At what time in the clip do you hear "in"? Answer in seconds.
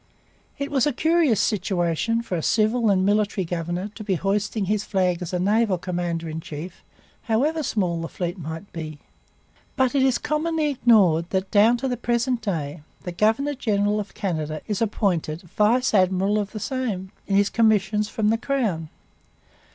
6.27-6.41, 17.27-17.35